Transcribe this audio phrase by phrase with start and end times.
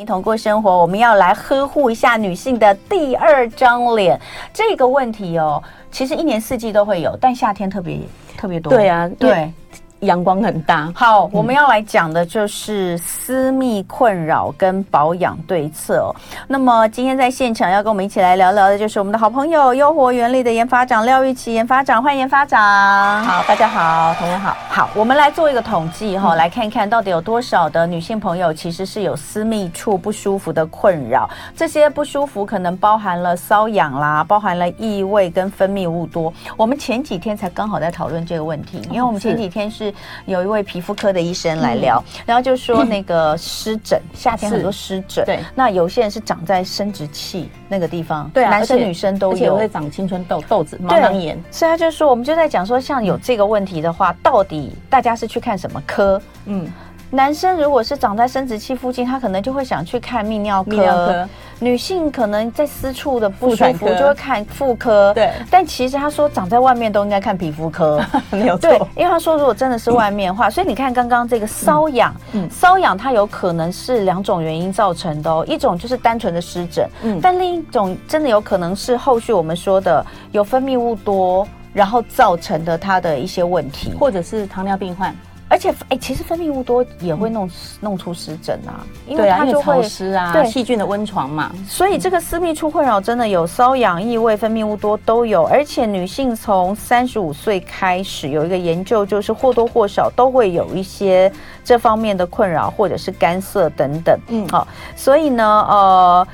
[0.00, 4.18] 一同过生活，我们要来呵护一下女性的第二张脸。
[4.50, 7.98] 这个问题哦，其实一年四季都会有，但夏天特别
[8.34, 8.72] 特别多。
[8.72, 9.52] 对啊，对。
[10.00, 10.90] 阳光很大。
[10.94, 16.14] 好，我们要来讲的就是私密困扰跟保养对策哦。
[16.48, 23.24] 那么今天在现场要跟我们一起来聊聊的，就是我们的好朋友优活原力的研发长廖玉琪研发长，欢迎研发长。
[23.24, 24.56] 好，大家好，同学好。
[24.68, 31.28] 好，我们来做一个统计哈，来看看到底有多少的女性朋友其实是有私密处不舒服的困扰。
[31.54, 36.32] 这些不舒服可能包含了瘙痒啦，包含了异味跟分泌物多。
[36.56, 39.89] 我们前几天才刚好在讨论这个问题，因为我们前几天是。
[40.26, 45.24] 有一位皮肤科的医生来聊，嗯、然后就说那个湿疹， 夏天很多湿疹。
[45.24, 51.42] 对，那有些人是长在生殖器那个地方，对、啊，男生女生都有，而且会长青春痘、痘子、毛囊炎。
[51.50, 56.20] 所以他就说，我们就在讲说，像有这个问题的话，到底大家是去看什么科？
[56.46, 56.70] 嗯。
[57.12, 60.70] 男生如果是长在生殖器附近，他可能就会想去看泌尿科。
[60.70, 61.28] 泌尿科。
[61.60, 65.12] 女性可能在私处的不舒服，就会看妇科。
[65.14, 65.30] 对。
[65.50, 68.02] 但其实他说长在外面都应该看皮肤科。
[68.32, 68.70] 没有错。
[68.70, 75.44] 对，因为他说如果真的是外面的话， 嗯、所以你看刚刚这个瘙痒，嗯，瘙痒它有可能是两种原因造成的哦。
[75.46, 85.14] 一种就是单纯的湿疹，嗯，但另一种真的有可能是后续我们说的有分泌物多，然后造成的它的一些问题，或者是糖尿病患。
[85.50, 91.50] 而且，哎，其实分泌物多也会弄弄出湿疹啊，因为它就会湿啊，对细菌的温床嘛。
[91.68, 95.44] 所以这个私密处困扰真的有瘙痒、异味、分泌物多都有。
[95.46, 101.30] 而且女性从三十五岁开始有一个研究，就是或多或少都会有一些
[101.64, 104.16] 这方面的困扰，或者是干涩等等。
[104.28, 106.26] 嗯，好，所以呢，呃。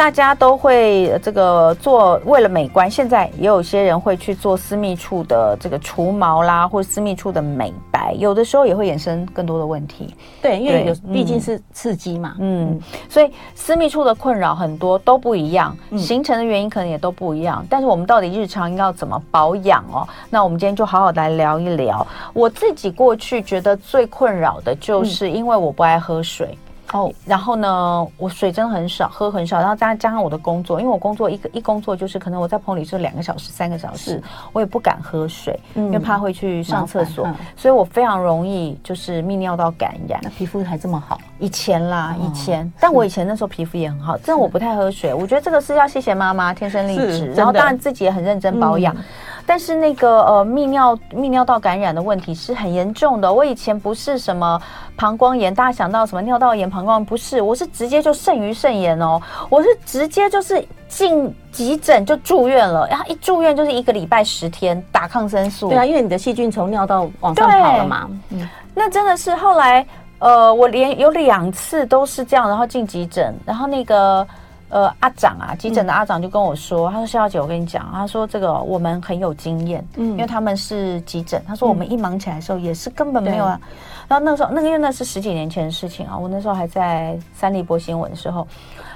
[0.00, 10.14] 大家都会这个做，为了美观，现在也有些人会去做私密处的这个除毛啦，或者私密处的美白，有的时候也会衍生更多的问题。
[10.40, 17.62] 对，因为有毕竟是刺激嘛，嗯，嗯，所以私密处的困扰很多都不一样，形成的原因可能也都不一样。
[17.68, 20.08] 但是我们到底日常应该要怎么保养哦？
[20.30, 22.06] 那我们今天就好好来聊一聊。
[22.32, 26.56] 我自己过去觉得最困扰的就是因为我不爱喝水。
[26.92, 34.20] 哦，然后呢，我水真的很少，喝很少，然后加加上我的工作，因为我工作一个一工作就是可能我在棚里是两个小时、三个小时，
[34.52, 40.18] 我也不敢喝水，嗯、因为怕会去上厕所，嗯、所以我非常容易就是泌尿道感染。
[40.22, 41.20] 那皮肤还这么好？
[41.38, 48.94] 以前啦，哦、以前，但我以前那时候皮肤也很好，但我不太喝水，我觉得这个是要谢谢妈妈天生丽质，然后当然自己也很认真保养。
[48.94, 49.04] 嗯
[49.46, 53.32] 但是那个呃泌尿泌尿道感染的问题是很严重的。
[53.32, 54.60] 我以前不是什么
[54.96, 65.68] 膀胱炎，大家想到什么尿道炎、膀胱炎不是，我是直接就肾盂肾炎哦，我是直接就是进急诊就住院了，然后一住院就是一个礼拜十天打抗生素。
[65.68, 68.08] 对啊，因为你的细菌从尿道往上跑了嘛。
[68.30, 69.86] 嗯，那真的是后来
[70.18, 74.26] 呃，我连有两次都是这样，然后进急诊，然后那个。
[74.70, 83.60] 呃，阿长啊，急诊的阿长就跟我说，嗯、他说：“肖小姐，我跟你讲，他说这个我们很有经验，嗯，因为他们是急诊，他说我们一忙起来的时候也是根本没有啊。
[83.62, 83.68] 嗯、
[84.08, 88.46] 然后那个时候，那个因为那是十几年前的事情啊，我那时候还在三立播新闻的时候。”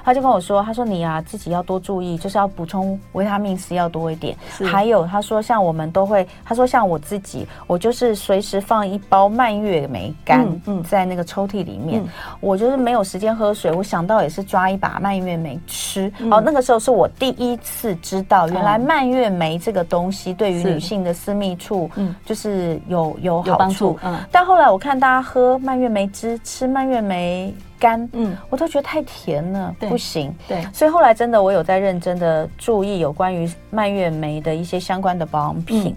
[0.05, 4.37] 他就跟我说：“他说你啊，自己要多注意，就是要补充维他命 C 要多一点。
[4.71, 12.03] 还有，他说像我们都会，他说像我自己，我就是随时放一包蔓越莓干，嗯，在那个抽屉里面。
[12.03, 12.09] 嗯、
[12.41, 16.13] 我就是没有时间喝水，我想到也是抓一把蔓越莓吃。
[16.19, 23.99] 嗯、哦，那个时候是我第一次知道，原来蔓越莓这个东西对于女性的私密处，嗯，就是有有好处。
[24.03, 30.35] 嗯，但后来我看大家喝蔓越莓汁，吃蔓越莓。”干，嗯，我都觉得太甜了，不行。
[30.49, 35.89] 对，所以后来真的我有在认真的注意有关于蔓越莓的一些相关的保养品。
[35.89, 35.97] 嗯、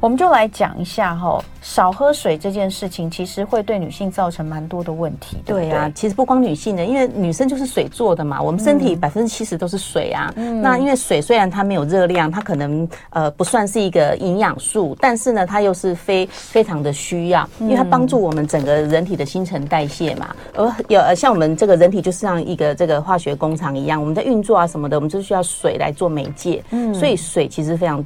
[0.00, 5.38] 我们就来讲一下哈，少喝水这件事情其实会对女性造成蛮多的问题。
[5.44, 10.32] 对呀、啊，其实不光女性的，因为女生就是水做的嘛，我们身体百分之七十都是水啊。
[10.36, 21.36] 嗯、那因为水虽然它没有热量，它可能呃不算是一个营养素，但是呢，它又是非非常的需要，因为它帮助我们整个人体的新陈代谢嘛，而有而像。
[21.36, 26.64] 我们这个人体就是像一个这个化学工厂一样，我们在运作啊什么的，我们就需要水来做媒介。
[26.70, 28.02] 嗯，所以水其实非常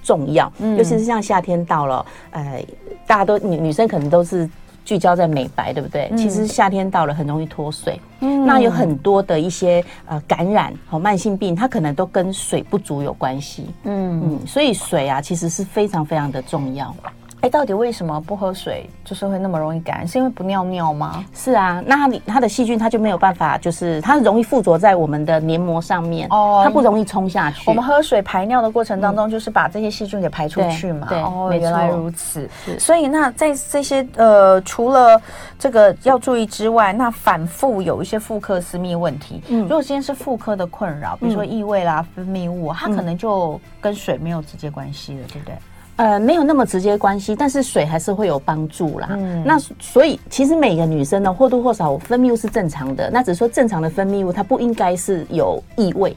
[0.00, 2.64] 重要，嗯，尤其是像夏天到了，呃，
[3.04, 4.48] 大家都女女生可能都是
[4.84, 6.08] 聚焦在美白，对不对？
[6.12, 13.66] 嗯，其实夏天到了很容易脱水，嗯，那有很多的一些呃感染和慢性病，它可能都跟水不足有关系。
[13.82, 16.94] 嗯嗯，所以水啊其实是非常非常的重要。
[17.40, 20.08] 哎，到底为什么不喝水就是会那么容易感染？
[20.08, 21.24] 是因为不尿尿吗？
[21.32, 27.62] 是啊，那它它的细菌它就没有办法，就是它容易附着在我们的黏膜上面哦，它不容易冲下去。
[27.66, 31.06] 我们喝水排尿的过程当中，就是把这些细菌给排出去嘛。
[31.08, 32.48] 对，哦，原来如此。
[32.78, 35.20] 所以那在这些呃，除了
[35.58, 39.40] 这个要注意之外，那反复有一些妇科私密问题。
[39.48, 45.54] 嗯，如果今天是妇科的困扰，比如说异味啦、分泌物，它可能就跟水没有直接关系了，对不对？
[45.98, 49.08] 呃，没有那么直接关系，但是水还是会有帮助啦。
[49.10, 56.16] 嗯，那所以其实每个女生呢，或多或少分泌物是正常的，那只是说正常的分泌物它不应该是有异味。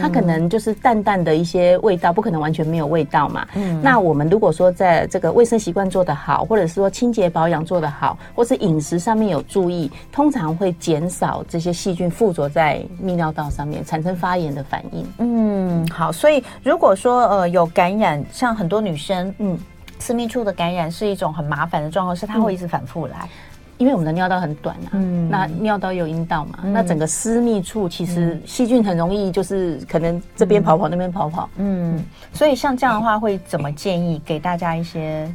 [0.00, 3.46] 它可能就是淡淡的一些味道，不可能完全没有味道嘛。
[3.54, 15.06] 嗯，那我们如果说在这个卫生习惯做得好，或者是说清洁保养做得好，或是饮食上面有注意，通常会减少这些细菌附着在泌尿道上面，产生发炎的反应。
[15.18, 19.58] 嗯，好，所以如果说呃有感染，像很多女生，嗯，
[19.98, 23.16] 私密处的感染是一种很麻烦的状况，是它会一直反复来。
[23.24, 23.28] 嗯
[23.82, 32.00] 因为我们的尿道很短啊，嗯，那尿道有阴道嘛，嗯、那整个私密处其实细菌很容易就是可能这边跑跑、嗯、那边跑跑，嗯，
[32.32, 35.28] 所以像这样的话，会怎么建议给大家一些？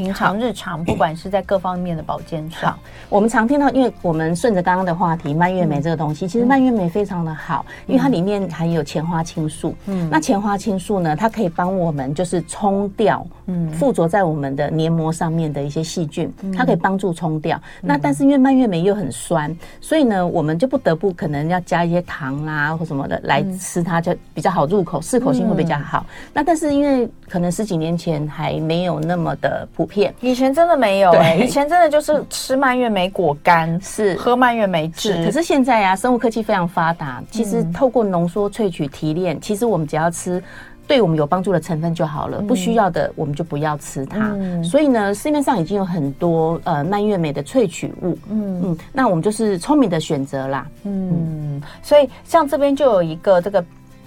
[0.00, 2.74] 平常日常，不管是在各方面的保健上，
[3.10, 9.74] 我们常听到，因为我们顺着刚刚的话题，蔓越莓这个东西，其实蔓越莓非常的好，因为它里面含有前花青素。
[9.84, 17.60] 嗯，那前花青素呢，它可以帮我们就是冲掉，嗯，附着在我们的黏膜上面的一些细菌，它可以帮助冲掉。
[17.82, 26.06] 那但是因为蔓越莓又很酸，所以呢，我们就不得不可能要加一些糖啊或什么的来吃它，就比较好入口，适口性会比较好。
[26.32, 34.14] 那但是因为可能十几年前还没有那么的普遍，以前真的没有以前真的就是吃蔓越莓果干，是。
[34.14, 35.24] 喝蔓越莓汁。
[35.24, 40.42] 可是现在呀、啊，生物科技非常发达，其实透过浓缩萃取提炼，其实我们只要吃
[40.86, 44.32] 对我们有帮助的成分就好了，不需要的我们就不要吃它。
[44.62, 48.62] 所以呢，市面上已经有很多呃蔓越莓的萃取物，嗯。
[48.62, 53.64] 嗯，那我们就是聪明的选择啦，嗯，所以像这边就有一个这个。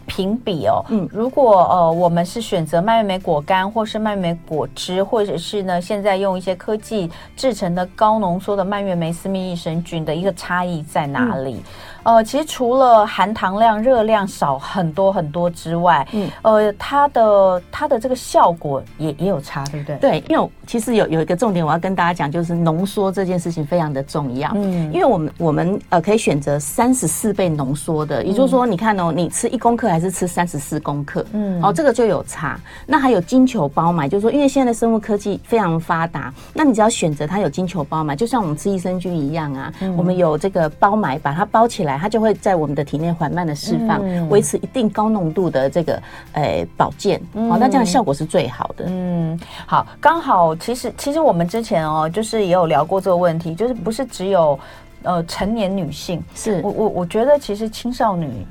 [0.07, 11.55] 评比哦，嗯，如果呃我们是选择蔓越莓果干，或是蔓越莓果汁，或者是呢现在用一些科技制成的高浓缩的蔓越莓私密益生菌的一个差异在哪里？
[11.55, 11.63] 嗯
[12.03, 19.97] 呃，其实除了含糖量、热量少很多很多之外，嗯，呃，它的它的这个效果也也有差，对不对？
[19.97, 24.51] 对，因为其实有有一个重点，我要跟大家讲，就是浓缩这件事情非常的重要。
[24.55, 32.59] 嗯，因为我们我们呃可以选择三十四倍浓缩的，也就是说，你看哦，你吃一公克还是吃三十四公克，嗯，哦，这个就有差。
[32.85, 41.92] 那还有金球包买，就是说，因为现在的生物科技非常发达，那你只要选择它有金球包买，就像我们吃益生菌一样啊，嗯，我们有这个包买，把它包起来。
[41.97, 46.01] 它就会在我们的体内缓慢的释放，维、嗯、持一定高浓度的这个
[46.33, 48.85] 呃保健，好、嗯哦，那这样效果是最好的。
[48.87, 54.59] 嗯，好，刚好其实其实我们之前哦，就是也有聊过这个问题，就是不是只有
[55.03, 58.45] 呃成年女性，是我我我觉得其实青少女。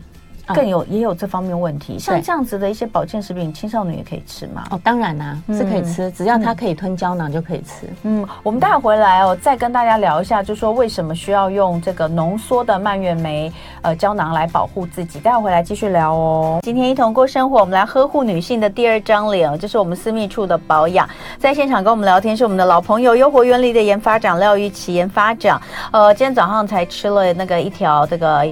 [0.49, 4.65] 更有也有这方面问题，像这样子的一些保健食品，青少年也可以吃吗？
[4.71, 7.89] 哦，当然啦，是可以吃，只要它可以吞胶囊就可以吃。
[8.03, 13.53] 嗯，我们待会回来哦，再跟大家聊一下，就是说为什么需要用这个浓缩的蔓越莓
[13.83, 15.21] 呃胶囊来保护自己。
[15.21, 16.59] 待会回来继续聊哦。
[16.63, 21.09] 今天一同过生活，我们来呵护女性的第二张脸哦，就是我们私密处的保养。
[21.39, 25.61] 在现场跟我们聊天是我们的老朋友优活原理的研发长廖玉琪研发长。
[25.93, 28.47] 呃，今天早上才吃了那个一条这个。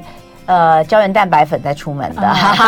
[0.51, 2.23] 呃，胶原蛋白粉再出门的，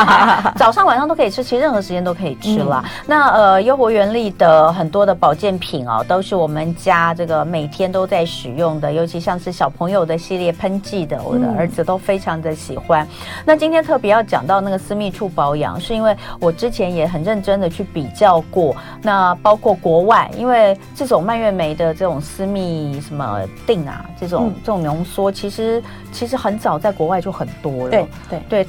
[0.55, 2.81] 早上晚上都可以吃，其实任何时间都可以吃啦。
[2.85, 13.05] 嗯、那呃，优活原力的很多的保健品哦，都是我们家这个每天都在使用的，尤其像是小朋友的系列喷剂的，我的儿子都非常的喜欢。
[13.05, 13.09] 嗯、
[13.45, 27.49] 那今天特别要讲到那个私密处保养，是因为我之前也很认真的去比较过，那包括国外，因为这种蔓越莓的这种私密什么定啊，这种、嗯、这种浓缩，其实其实很早在国外就很。
[27.63, 28.67] 多了，对对对，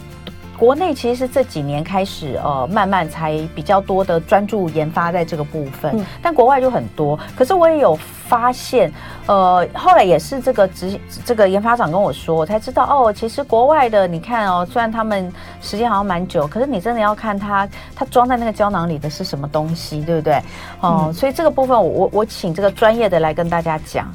[0.58, 7.20] 国内其实是这几年开始，呃，慢慢才比较多的专注研发在这个部分，嗯、但国外就很多。
[7.36, 8.92] 可是我也有发现，
[9.26, 20.36] 呃，后来也是这个执这个研发长跟我说，我才知道哦，其实国外的你看哦，虽然他们时间好像蛮久，可是你真的要看它它装在那个胶囊里的是什么东西，对不对？
[20.80, 24.14] 哦、呃，嗯、所以这个部分我我我请这个专业的来跟大家讲。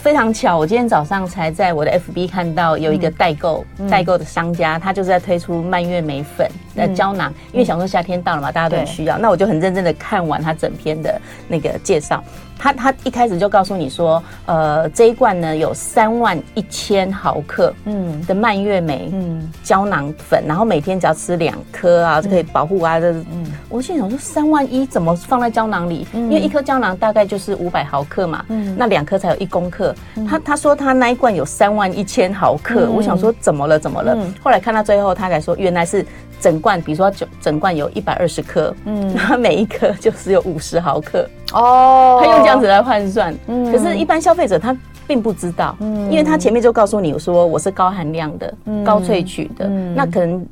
[0.00, 6.50] 非常巧，我今天早上才在我的 FB 看到有一个代购、嗯、代购的商家，他就是在推出蔓越莓粉。
[6.74, 9.18] 的胶囊，因为想说夏天到了嘛，大家都很需要。
[9.18, 12.22] 那我就很认真的看完他整篇的那个介绍。
[12.60, 23.00] 他他一开始就告诉你说，呃，这一罐呢有三万一千毫克嗯的蔓越莓嗯胶囊粉，然后每天只要吃两颗啊就可以保护啊。
[23.00, 26.06] 这嗯，我心想说三万一怎么放在胶囊里？
[26.12, 29.94] 因为一颗胶囊大概就是五百毫克嘛，嗯，那两颗才有一公克。
[30.28, 34.14] 他他说他那一罐有三万一千毫克，我想说怎么了怎么了？
[34.42, 36.04] 后来看到最后，他才说原来是
[36.40, 41.28] 整罐，比如说整整罐有一百二十颗，嗯，它每一颗就只有五十毫克。
[41.52, 50.46] 哦，他用这样子来换算，嗯，可是，一般消费者他并不知道，嗯，因为他前面就告诉你说我是高含量的，嗯，高萃取的，嗯，那可能。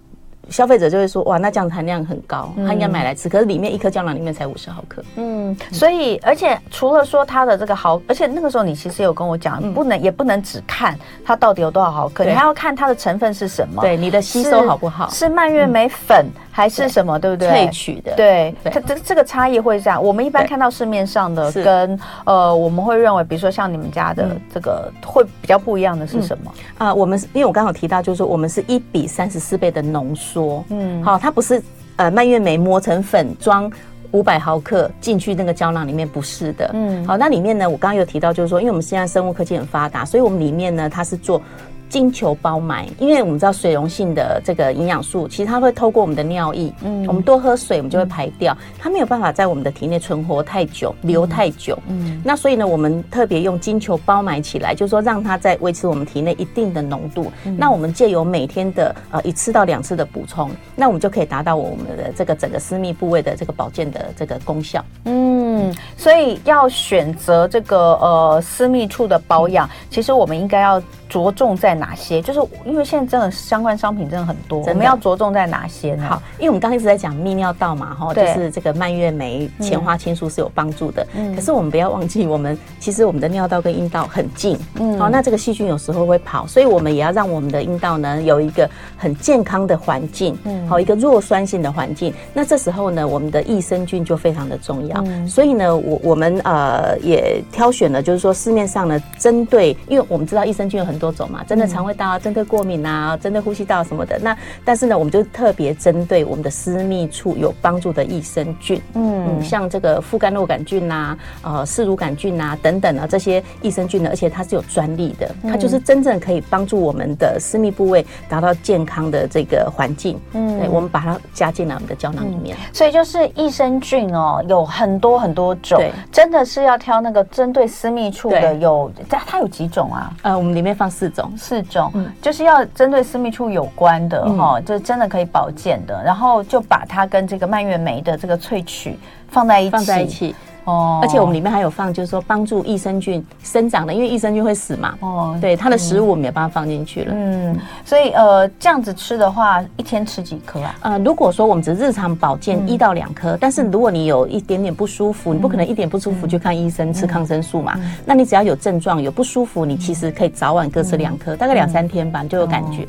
[0.50, 3.28] 消费者就会说哇，那这样子含量很高，他应该买来吃。
[3.28, 5.02] 可是里面一颗胶囊里面才五十毫克。
[5.16, 13.82] 嗯，所以而且除了说它的这个毫，而且那个时候你其实有跟我讲，不能也不能只看它到底有多少毫克，你还要看它的成分是什么。
[13.82, 15.08] 对，你的吸收好不好？
[15.10, 16.26] 是蔓越莓粉
[16.58, 17.16] 还是什么？
[17.20, 17.48] 对不对？
[17.48, 18.12] 萃取的。
[18.16, 20.02] 对，它这这个差异会这样。
[20.02, 26.52] 我们一般看到市面上的跟呃，我们会认为，比如说像你们家的这个会比较不一样的是什么？
[26.78, 30.64] 啊，我们因为我刚好提到，就是说我们是一比三十四倍的浓缩。
[30.70, 31.16] 嗯，好。
[31.16, 31.62] 它不是
[31.94, 33.70] 呃蔓越莓磨成粉装
[34.10, 36.70] 五百毫克进去那个胶囊里面，不是的。
[36.74, 41.40] 嗯，好，那里面呢，我刚刚有提到，就是说，因为我们现在生物科技很发达，所以我们里面呢，它是做。
[41.88, 70.82] 金球包埋，因为我们知道水溶性的这个营养素，其实它会透过我们的尿液，嗯，我们多喝水，我们就会排掉，它没有办法在我们的体内存活太久，留太久，嗯，那所以呢，我们特别用金球包埋起来，就是说让它在维持我们体内一定的浓度，那我们借由每天的呃一次到两次的补充，那我们就可以达到我们的这个整个私密部位的这个保健的这个功效，嗯，所以要选择这个呃私密处的保养，其实我们应该要。
[71.08, 72.20] 着重在哪些？
[72.20, 76.06] 就是因为现在真的相关商品真的很多，我们要着重在哪些呢？
[76.08, 81.06] 好，因为我们刚一直在讲泌尿道嘛，哈，就是这个蔓越莓、前花青素是有帮助的。
[81.14, 92.12] 嗯，可是我们不要忘记，我们其实我们的尿道跟阴道很近，嗯，好，那这个细菌有时候会跑，所以我们也要让我们的阴道呢有一个很健康的环境，嗯，好，一个弱酸性的环境。
[92.34, 95.04] 那这时候呢，我们的益生菌就非常的重要。
[95.26, 104.18] 所以呢，我我们呃也挑选了，就是说市面上呢，针对，因为我们知道益生菌有很多种嘛，真的肠胃道啊，针对过敏啊，针对呼吸道什么的。
[104.18, 120.18] 那但是呢，我们就特别针对我们的私密处有帮助的益生菌，嗯，像这个副甘酪杆菌呐，呃，嗜乳杆菌呐等等啊，这些益生菌呢，而且它是有专利的，它就是真正可以帮助我们的私密部位达到健康的这个环境。
[120.32, 122.56] 嗯，对，我们把它加进来我们的胶囊里面。
[122.72, 130.12] 所以就是益生菌哦，有很多很多种，对，真的是要挑那个针对私密处的有，它它有几种啊？
[130.22, 131.32] 呃，我们里面放四种。
[131.36, 140.34] 四种，嗯，就是要针对私密处有关的哈，就真的可以保健的，然后就把它跟这个蔓越莓的这个萃取放在一起，放在一起。
[140.68, 144.94] 哦，而且我们里面还有放，就是说帮助益生菌生长的，因为益生菌会死嘛。
[145.00, 147.14] 哦，对，它的食物我们也把它放进去了。
[147.16, 150.74] 嗯，所以呃，这样子吃的话，一天吃几颗啊？
[150.80, 157.78] 呃，如果说我们只日常保健一到两颗，但是如果你有一点点不舒服，你不可能一点不舒服去看医生吃抗生素嘛。
[158.04, 162.86] 那你只要有症状有不舒服，你其实可以早晚各吃两颗，大概两三天吧，你就有感觉。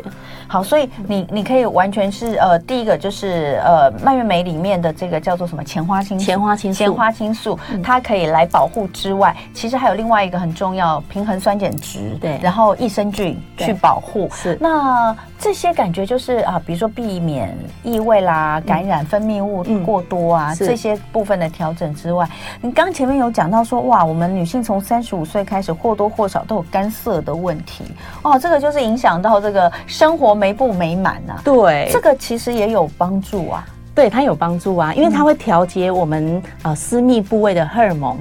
[0.47, 7.57] 好，所以你你可以完全是呃，第一个就是呃，蔓越莓里面的这个叫做什么前花青素，前花青素，前花青素。
[7.83, 14.29] 它可以来保护之外，其实还有另外一个很重要，平衡酸碱值，对，然后益生菌去保护。
[14.33, 22.27] 是，那这些感觉就是啊，比如说避免异味啦、感染、分泌物过多啊，这些部分的调整之外，
[22.61, 27.83] 你刚前面有讲到说，哇，我们女性从三十五岁开始或多或少都有干涩的问题
[28.21, 31.41] 哦，这个就是影响到这个生活美不美满啊。
[31.43, 33.65] 对，这个其实也有帮助啊。
[33.99, 38.17] 对，它有帮助啊，因为它会调节我们呃私密部位的荷尔蒙，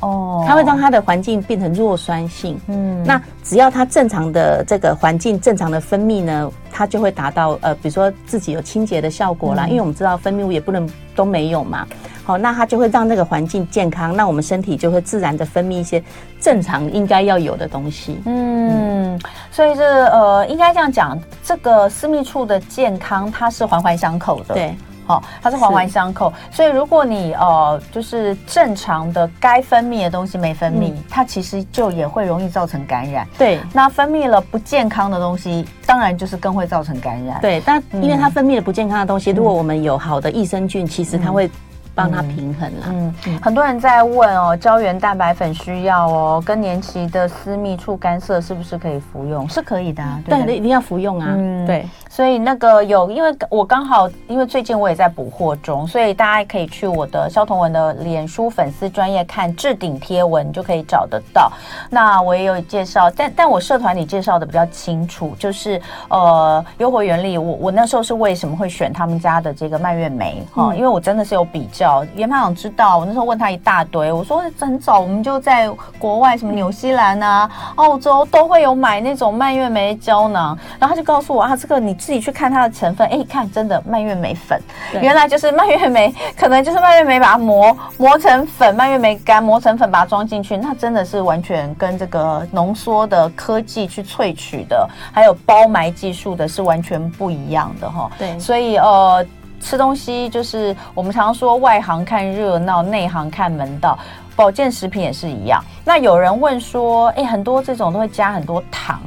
[0.00, 11.86] 哦，它会让它的环境变成弱酸性，嗯，那只要它正常的这个环境正常的分泌呢，它就会达到呃，比如说自己有清洁的效果啦，嗯、因为我们知道分泌物也不能都没有嘛，
[12.24, 16.02] 好，那它就会让那个环境健康，那我们身体就会自然的分泌一些
[16.40, 19.16] 正常应该要有的东西，嗯，
[19.52, 24.74] 所以这呃应该这样讲，这个私密处的健康它是环环相扣的，对。
[25.06, 33.26] 好、哦，它是环环相扣，所以如果你呃，就是正常的该分泌的东西没分泌，嗯、它其实就也会容易造成感染。
[33.36, 37.40] 对，那分泌了不健康的东西，当然就是更会造成感染。
[37.40, 41.50] 对，但因为它分泌了不健康的东西，嗯、如果我们有好的益生菌，其实它会
[41.94, 42.86] 帮它平衡啦。
[42.88, 49.48] 嗯，很多人在问哦，胶原蛋白粉需要哦，更年期的私密处干涩是不是可以服用？
[49.48, 51.26] 是可以的啊，对，对，一定要服用啊。
[51.30, 51.86] 嗯，对。
[52.08, 61.50] 所以那个有，因为我刚好，因为最近我也在补货中，所以大家可以去我的肖同文的脸书粉丝专业看置顶贴文，就可以找得到。
[61.88, 65.80] 那我也有介绍，但但我社团里介绍的比较清楚，就是
[66.10, 70.76] 呃优活原理，我我那时候是为什么会选他们家的这个蔓越莓哈、嗯？
[70.76, 71.81] 因为我真的是有比较，
[72.14, 75.00] 研发长知道，我那时候问他一大堆，我说很早？
[75.00, 81.96] 我们就在国外什么纽西兰啊、澳洲都会有买那种蔓越莓胶囊，然后他就告诉我啊，这个你。
[82.02, 84.60] 自己去看它的成分，哎，看真的蔓越莓粉，
[85.00, 98.10] 原来就是蔓越莓，可能就是蔓越莓把它磨磨成粉，蔓越莓干磨成粉把它装进去，那真的是完全跟这个浓缩的科技去萃取的，还有包埋技术的是完全不一样的哈。
[98.18, 99.24] 对，所以呃，
[99.62, 103.98] 吃东西就是我们常常说外行看热闹，内行看门道，
[104.36, 105.62] 保健食品也是一样。
[105.84, 109.00] 那有人问说，哎，很多这种都会加很多糖。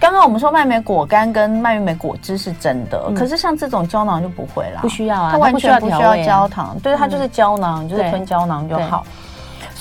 [0.00, 9.06] 刚刚我们说蔓越莓果干跟蔓越莓果汁是真的，嗯，可是像这种胶囊就不会啦，不需要啊，它完全不需要焦糖，对，它就是胶囊，嗯，就是吞胶囊就好。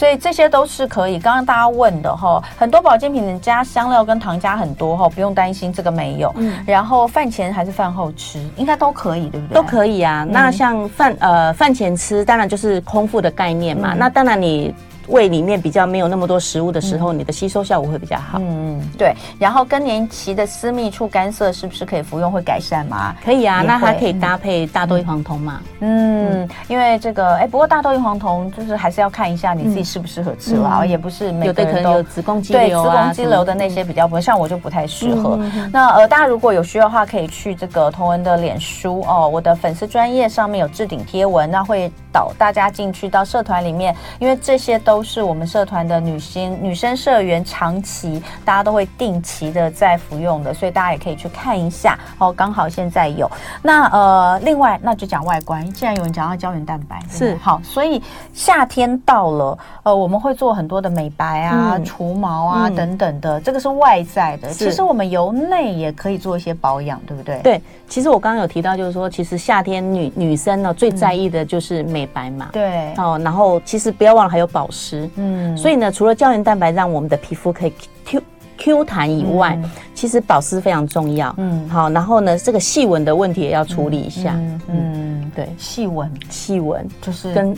[0.02, 1.20] 所以这些都是可以。
[1.20, 6.34] 刚刚大家问的哈，很多保健品加香料跟糖加很多哈，不用担心这个没有。
[6.38, 9.54] 嗯，然后饭前还是饭后吃，应该都可以，对不对？
[9.54, 10.24] 都可以啊。
[10.28, 13.94] 嗯，那像饭呃饭前吃，当然就是空腹的概念嘛。
[13.94, 14.74] 嗯，那当然你。
[15.12, 18.40] 胃里面比较没有那么多食物的时候，嗯、你的吸收效果会比较好。
[18.40, 19.14] 嗯嗯，对。
[19.38, 23.16] 然后更年期的私密处干涩是不是可以服用会改善吗？
[23.24, 25.62] 可以啊，那它可以搭配大豆异黄酮嘛。
[25.80, 35.38] 嗯，嗯因为这个哎，不过大豆异黄酮就是还是要看一下你自己适不适合吃啦，嗯、也不是每个人都有，的可能有子宫肌瘤啊，对子宫肌瘤的那些比较不会，像我就不太适合。
[35.42, 45.82] 嗯、那呃，大家如果有需要的话，可以去这个同文的脸书哦，我的粉丝专业上面有置顶贴文，那会导大家进去到社团里面，因为这些都是我们社团。
[45.82, 52.32] 的女星女生社员长期大家都会定期的在服用的，所以大家也可以去看一下哦。
[52.32, 53.30] 刚好现在有
[53.64, 58.02] 那呃，另外那就讲外观，既然有人讲到胶原蛋白是好，所以
[58.32, 64.50] 夏天到了，呃，我们会做很多的美白啊、嗯、除毛啊、嗯、等等的，这个是外在的。
[64.52, 67.40] 其实我们由内也可以做一些保养，对不对？
[67.42, 72.50] 对，其实我刚刚有提到，就是说，其实夏天女女生呢最在意的就是美白嘛。
[72.52, 75.82] 嗯、对哦，然后其实不要忘了还有保湿，嗯，所以。
[75.82, 77.74] 呢，除了胶原蛋白让我们的皮肤可以
[78.06, 78.22] Q
[78.56, 81.34] Q 弹以外，嗯、其实保湿非常重要。
[81.38, 84.34] 嗯，好，然后呢，这个细纹的问题也要处理一下。
[84.36, 87.58] 嗯，嗯对，细纹，细纹就是跟。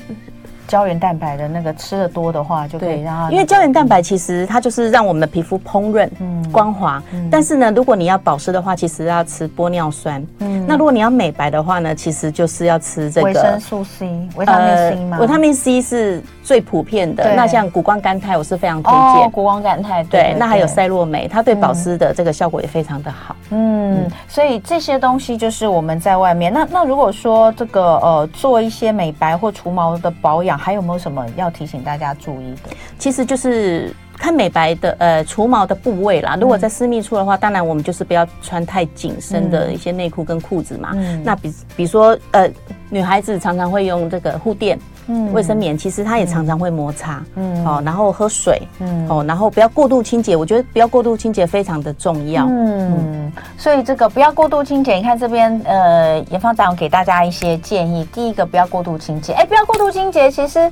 [0.67, 3.34] 胶原蛋白的那个吃的多的话，就可以让它、那个。
[3.34, 7.27] 因为胶原蛋白其实它就是让我们的皮肤烹饪、嗯、光滑、嗯。
[7.29, 10.25] 但是呢，如果你要保湿的话，其实要吃玻尿酸。
[10.40, 10.66] 嗯。
[10.68, 15.18] 那如果你要美白的话呢，其实就是要吃这个维生素 C、维他命 C 吗？
[15.20, 17.35] 维他命 C 是最普遍的。
[17.35, 19.01] 那像谷胱甘肽，我是非常推荐。
[19.01, 20.03] 哦，谷胱甘肽。
[20.05, 20.35] 对。
[20.37, 23.35] 那还有赛洛美，它对保湿的这个效果也非常的好。
[23.50, 23.96] 嗯。
[23.96, 26.51] 嗯，所以这些东西就是我们在外面。
[26.51, 30.52] 那那如果说这个呃做一些美白或除毛的保养。
[30.57, 32.75] 还有没有什么要提醒大家注意的？
[32.98, 36.37] 其实就是看美白的呃除毛的部位啦。
[36.39, 40.92] 如果在私密处的话，嗯、当然我们就是不要穿太紧身的一些内裤跟裤子嘛。
[40.96, 42.50] 嗯、那比比如说呃
[42.94, 47.24] 女孩子常常会用这个护垫、嗯、卫生棉，其实它也常常会摩擦。
[47.36, 50.36] 嗯，哦，然后喝水，嗯，哦，然后不要过度清洁。
[50.36, 52.46] 我觉得不要过度清洁非常的重要。
[52.46, 54.94] 嗯，嗯所以这个不要过度清洁。
[54.94, 58.08] 你看这边呃研发长给大家一些建议。
[58.14, 59.34] 第一个不要过度清洁。
[59.34, 60.72] 哎，不要过度清洁，其实。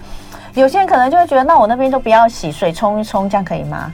[0.54, 3.90] 有些人可能就会觉得，那我那边都不要洗，水冲一冲，这样可以吗？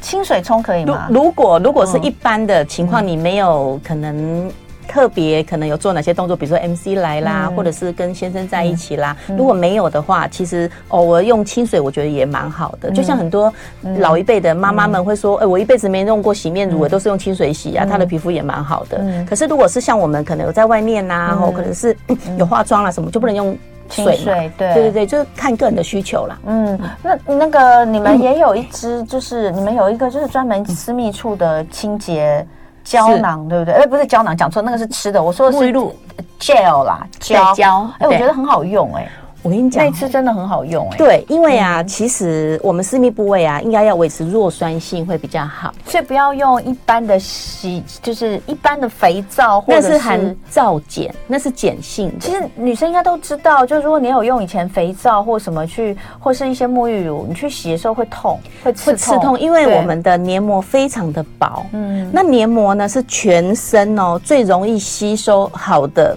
[0.00, 1.08] 清水冲可以吗？
[1.10, 4.48] 如果如果是一般的情况，你没有可能
[4.88, 9.36] 特别可能有做哪些动作，比如说 MC 来啦，嗯、或者是跟先生在一起啦、嗯。
[9.36, 12.88] 如果没有的话，其实偶尔用清水，我觉得也蛮好的。
[12.88, 13.52] 嗯、就像很多
[13.98, 19.24] 老一辈的妈妈们会说，哎、我一辈子没用过洗面乳，我、嗯、都是用清水洗啊，她的皮肤也蛮好的、嗯。
[19.26, 21.96] 可是如果是像我们可能有在外面呐、啊，或、嗯、可能是
[22.38, 23.56] 有化妆啊什么，就不能用。
[23.90, 24.74] 清水，水对。
[24.74, 26.38] 对对对，就是看个人的需求啦。
[26.44, 32.46] 嗯，那那个你们也有一支，就是、嗯、你们有一个就是专门私密处的清洁
[32.88, 33.74] 胶囊，对不对？
[33.74, 35.22] 哎，不是胶囊，讲错，那个是吃的。
[35.22, 35.94] 我说的是露
[36.40, 37.86] gel 啦，胶胶。
[37.98, 39.10] 哎，我觉得很好用、欸，哎。
[39.42, 40.98] 我跟你讲，那次真的很好用哎、欸。
[40.98, 52.14] 对，因为啊、嗯，其实我们私密部位啊，应该要维持弱酸性会比较好，所以不要用一般的洗，就是一般的肥皂或者是，那是含皂碱，那是碱性的。
[52.20, 61.64] 其实女生应该都知道，就如果你有用以前肥皂或什么去，或是一些沐浴乳，你去洗的时候会痛，会刺痛，会刺痛，因为我们的黏膜非常的薄。
[61.72, 66.16] 嗯，那黏膜呢是全身哦最容易吸收好的。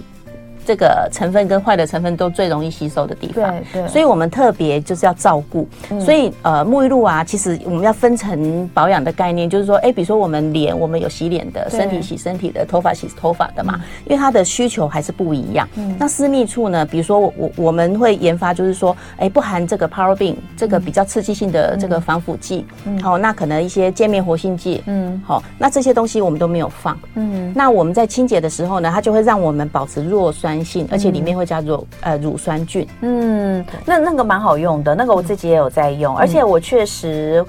[0.64, 3.50] 这个成分跟坏的成分都最容易吸收的地方。
[3.72, 5.68] 对对，所以我们特别就是要照顾。
[5.90, 15.68] 嗯、所以呃，沐浴露啊，其实我们要分成保养的概念，就是说，哎，比如说我们脸，我们有洗脸的，身体洗身体的，头发洗头发的嘛，嗯、因为它的需求还是不一样。
[15.76, 22.64] 嗯、那私密处呢，比如说我我我们会研发，就是说，哎，不含这个 paraben 这个比较刺激性的这个防腐剂，
[23.02, 23.12] 好、嗯。
[23.12, 26.98] 哦，那可能一些界面活性剂，嗯，好、哦，那这些东西我们都没有放。
[27.14, 32.84] 嗯，那我们在清洁的时候呢，它就会让我们保持弱酸性，而且里面会加入呃乳酸菌。
[33.02, 37.44] 嗯，那那个蛮好用的，那个我自己也有在用，而且我确实。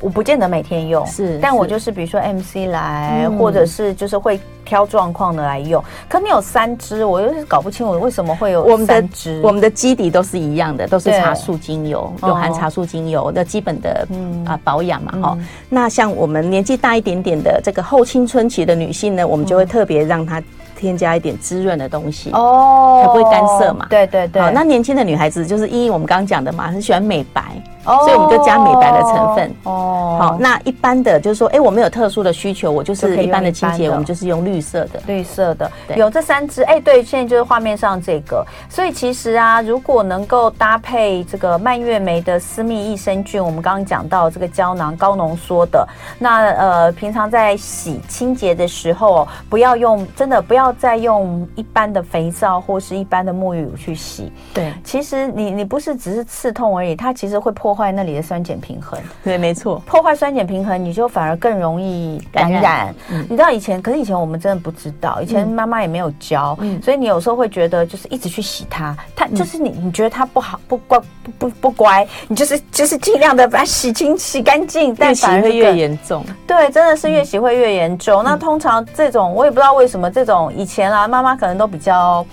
[0.00, 5.80] 我不见得每天用，是，但我就是比如说 MC 来，嗯、或者是就是会挑状况的来用。
[6.08, 9.40] 可你有三支，我又是搞不清我为什么会有三支。
[9.44, 15.36] 我们的基底都是一样的，都是茶树精油，有含茶树精油的基本的、嗯、啊保养嘛哈。
[15.38, 20.42] 嗯、那像我们年纪大一点点的这个后青春期的女性呢，我们就会特别让她
[20.82, 23.86] 添加一点滋润的东西哦，才不会干涩嘛。
[23.88, 24.42] 对对对。
[24.42, 27.42] 好，那年轻的女孩子就是依我们刚刚讲的嘛，很喜欢美白。
[27.84, 30.16] 所以我们就加美白的成分哦。
[30.20, 35.70] 好，那一般的就是说，哎，我们有特殊的需求，我就是一般的清洁，我们就是用绿色的，绿色的。
[35.96, 38.44] 有这三支，哎，对，现在就是画面上这个。
[38.68, 45.86] 所以其实啊，如果能够搭配这个蔓越莓的私密益生菌，我们刚刚讲到这个胶囊高浓缩的，
[46.18, 54.30] 那呃，平常在洗清洁的时候，不要用，真的不要再用一般的肥皂或是一般的沐浴乳去洗。
[54.54, 57.71] 对，其实你你不是只是刺痛而已，它其实会破。
[57.72, 59.82] 破坏那里的酸碱平衡，对，没错。
[59.86, 62.62] 破坏酸碱平衡，你就反而更容易感染。
[62.62, 76.22] 感染嗯、你知道以前，可是以前我们真的不知道，以前妈妈也没有教，嗯、所以你有时候会觉得，就是一直去洗它，它就是你，你觉得它不好，不乖，不不不乖，你就是就是尽量的把它洗清、洗干净，但反而会越严重。
[76.46, 78.22] 对，真的是越洗会越严重。
[78.22, 82.26] 嗯、那通常这种，我也不知道为什么，这种以前啊，妈妈可能都比较。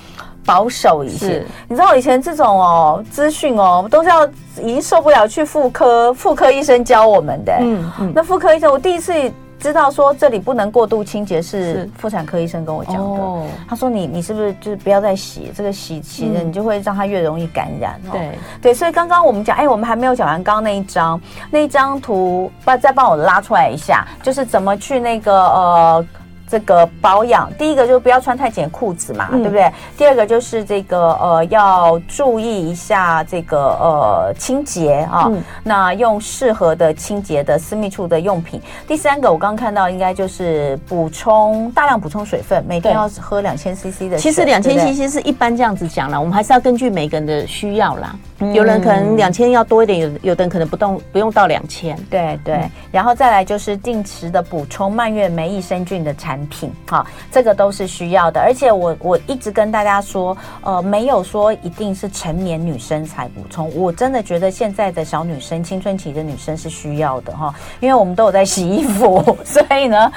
[0.49, 4.25] 保守一些，你知道以前这种哦资讯哦都是要
[4.59, 9.13] 已经受不了去妇科妇科医生教我们的，嗯嗯，那妇科医生我第一次
[9.59, 18.31] 知道说这里不能过度清洁是妇产科医生跟我讲的，哦、他说你你是不是就是不要再洗这个洗洗的你就会让它越容易感染，哦、对。
[18.61, 21.21] 对，所以刚刚我们讲哎我们还没有讲完刚刚那一张。
[21.51, 26.05] 那一张图，帮再帮我拉出来一下，就是怎么去那个呃。
[26.49, 29.71] 这个保养，第一个就是不要穿太紧裤子嘛，嗯、对不对？
[29.97, 38.59] 第二个就是这个呃，要注意一下这个呃清洁啊，嗯、那用适合的清洁的私密处的用品。
[38.87, 44.17] 第三个，我刚刚看到应该就是补充大量补充水分，每天要喝两千 CC 的水。
[44.17, 48.15] 其实两千 CC 是一般这样子讲啦，我们还是要根据每个人的需要啦。
[48.39, 51.95] 嗯、有人可能两千要多一点，有有的人可能不动不用到两千。
[52.09, 56.71] 对对，嗯、然后再来就是定时的补充蔓越莓益生菌的产品。
[56.87, 70.11] 哈，这个都是需要的，而且我我一直跟大家说，呃，没有说一定是成年女生才补充，我真的觉得现在的小女生、青春期的女生是需要的哈，因为我们都有在洗衣服， 所以呢，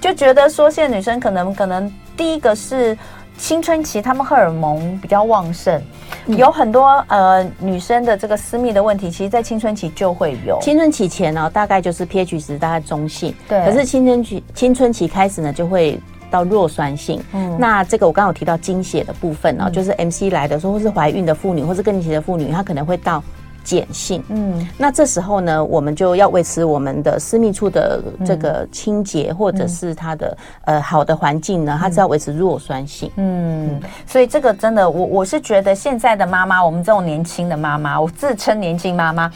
[0.00, 2.96] 就觉得说现在女生可能可能第一个是。
[3.36, 5.80] 青春期，他们荷尔蒙比较旺盛，
[6.26, 10.58] 嗯、有很多呃女生的这个私密的问题，其实，在青春期就会有。
[10.62, 13.64] 青春期前呢，大概就是 pH 值大概中性，对。
[13.64, 17.22] 可是青春期青春期开始呢，就会到弱酸性。
[17.32, 17.56] 嗯。
[17.58, 23.22] 那这个我刚刚有提到经血的部分呢，嗯、就是 MC 来的时候，或是怀孕的妇女，或是更年期的妇女，她可能会到。
[23.64, 39.32] 碱性，嗯，那这时候呢，我们就要维持我们的私密处的这个清洁，嗯、或者是它的呃好的环境呢，它是要维持弱酸性，嗯，嗯，所以这个真的，我我是觉得现在的妈妈，我们这种年轻的妈妈，我自称年轻妈妈。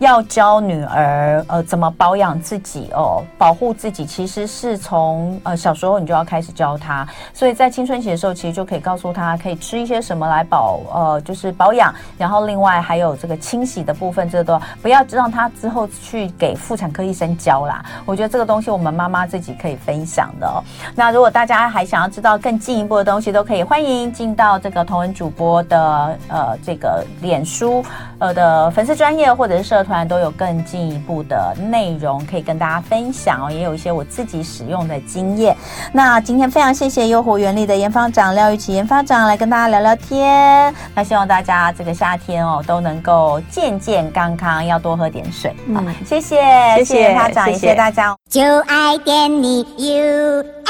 [0.00, 17.84] 要教女儿呃怎么保养自己哦，保护自己，其实是从呃小时候你就要开始教她，所以在青春期的时候，其实就可以告诉她可以吃一些什么来保呃就是保养，然后另外还有这个清洗的部分，这都不要让她之后去给妇产科医生教啦。
[18.06, 20.64] 我觉得这个东西我们妈妈自己可以分享的哦。
[20.94, 27.84] 那如果大家还想要知道更进一步的东西，都可以欢迎进到这个同文主播的呃这个脸书
[28.18, 29.84] 呃的粉丝专业或者是社。
[30.06, 35.56] 都有更进一步的内容可以跟大家分享哦，也有一些我自己使用的经验。
[35.92, 40.74] 那今天非常谢谢悠活原力的研发长廖玉琪研发长来跟大家聊聊天。
[40.94, 45.54] 那希望大家这个夏天哦都能够健健康康，要多喝点水。
[45.66, 46.36] 嗯，好，谢谢，
[46.76, 48.16] 谢谢研发长，谢谢，也谢谢大家。
[48.28, 50.60] 就爱点你 UFO。